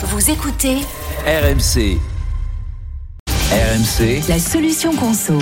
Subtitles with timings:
[0.00, 0.76] Vous écoutez
[1.26, 1.98] RMC.
[3.50, 4.22] RMC.
[4.28, 5.38] la solution conso.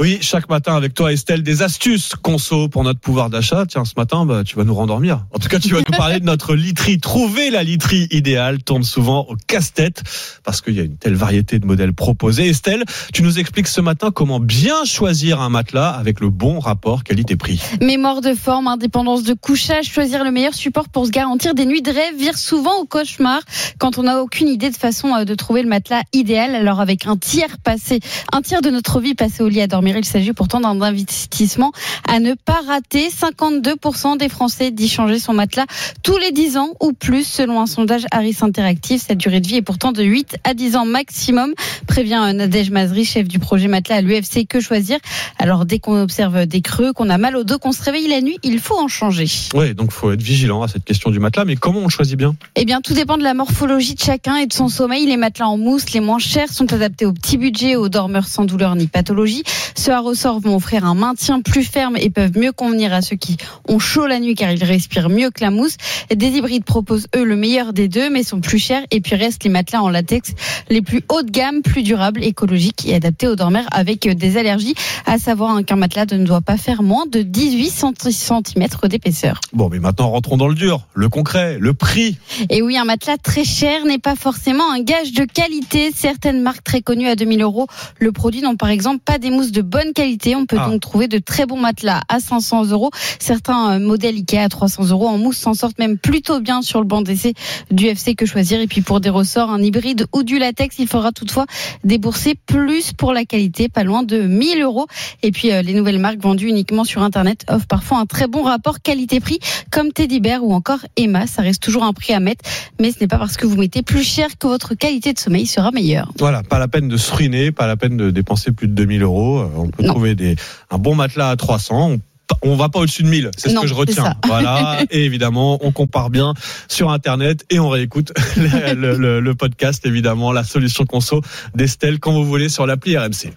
[0.00, 3.66] Oui, chaque matin avec toi Estelle, des astuces conso pour notre pouvoir d'achat.
[3.66, 5.26] Tiens, ce matin, bah, tu vas nous rendormir.
[5.30, 6.98] En tout cas, tu vas nous parler de notre literie.
[6.98, 10.02] Trouver la literie idéale tourne souvent au casse-tête
[10.42, 12.48] parce qu'il y a une telle variété de modèles proposés.
[12.48, 17.04] Estelle, tu nous expliques ce matin comment bien choisir un matelas avec le bon rapport
[17.04, 17.60] qualité-prix.
[17.82, 21.82] Mémoire de forme, indépendance de couchage, choisir le meilleur support pour se garantir des nuits
[21.82, 23.42] de rêve vire souvent au cauchemar
[23.78, 26.54] quand on n'a aucune idée de façon euh, de trouver le matelas idéal.
[26.54, 28.00] Alors avec un tiers passé,
[28.32, 31.72] un tiers de notre vie passé au lit à dormir, il s'agit pourtant d'un investissement
[32.08, 33.08] à ne pas rater.
[33.08, 35.66] 52% des Français disent changer son matelas
[36.02, 39.02] tous les 10 ans ou plus selon un sondage Harris Interactive.
[39.06, 41.54] Cette durée de vie est pourtant de 8 à 10 ans maximum,
[41.90, 44.46] prévient euh, Nadège Mazri, chef du projet matelas à l'UFC.
[44.48, 44.98] Que choisir
[45.38, 48.20] Alors dès qu'on observe des creux, qu'on a mal au dos, qu'on se réveille la
[48.20, 49.26] nuit, il faut en changer.
[49.54, 51.44] Oui, donc faut être vigilant à cette question du matelas.
[51.44, 52.36] Mais comment on choisit bien?
[52.54, 55.04] Eh bien, tout dépend de la morphologie de chacun et de son sommeil.
[55.04, 58.44] Les matelas en mousse, les moins chers, sont adaptés au petit budget, aux dormeurs sans
[58.44, 59.42] douleur ni pathologie.
[59.74, 63.16] Ceux à ressort vont offrir un maintien plus ferme et peuvent mieux convenir à ceux
[63.16, 65.76] qui ont chaud la nuit car ils respirent mieux que la mousse.
[66.14, 68.82] Des hybrides proposent eux le meilleur des deux, mais sont plus chers.
[68.92, 70.34] Et puis restent les matelas en latex
[70.68, 74.74] les plus haut de gamme, plus durables, écologiques et adaptés aux dormeurs avec des allergies.
[75.06, 79.40] À savoir qu'un matelas ne doit pas faire moins de 18 cm d'épaisseur.
[79.52, 82.16] Bon, mais maintenant rentrons dans le dur, le concret, le prix.
[82.48, 85.90] Et oui, un matelas très cher n'est pas forcément un gage de qualité.
[85.94, 87.66] Certaines marques très connues à 2000 euros
[87.98, 90.36] le produit n'ont par exemple pas des mousses de bonne qualité.
[90.36, 90.68] On peut Ah.
[90.68, 92.90] donc trouver de très bons matelas à 500 euros.
[93.18, 96.80] Certains euh, modèles Ikea à 300 euros en mousse s'en sortent même plutôt bien sur
[96.80, 97.34] le banc d'essai
[97.70, 98.60] du FC que choisir.
[98.60, 101.46] Et puis pour des ressorts, un hybride ou du latex, il faudra toutefois
[101.84, 104.86] débourser plus pour la qualité, pas loin de 1000 euros.
[105.22, 108.42] Et puis euh, les nouvelles marques vendues uniquement sur Internet offrent parfois un très bon
[108.42, 109.38] rapport qualité-prix,
[109.70, 111.26] comme Teddy Bear ou encore Emma.
[111.26, 112.44] Ça reste toujours un prix à mettre,
[112.80, 115.46] mais ce n'est pas parce que vous mettez plus cher que votre qualité de sommeil
[115.46, 116.12] sera meilleure.
[116.18, 119.02] Voilà, pas la peine de se ruiner, pas la peine de dépenser plus de 2000
[119.02, 119.38] euros.
[119.40, 119.92] Euh, On peut Non.
[119.92, 120.36] trouver des,
[120.70, 121.90] un bon matelas à 300.
[121.92, 122.00] On
[122.42, 124.14] on va pas au-dessus de 1000, c'est ce Non, que je retiens.
[124.26, 126.34] Voilà, et évidemment, on compare bien
[126.68, 131.20] sur Internet et on réécoute le, le- le podcast, évidemment, la solution conso
[131.54, 133.32] d'Estelle quand vous voulez sur l'appli RMC.